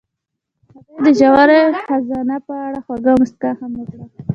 [0.93, 1.49] هغې د ژور
[1.83, 3.95] خزان په اړه خوږه موسکا هم وکړه.